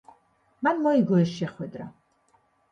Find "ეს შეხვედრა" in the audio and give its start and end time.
1.27-1.89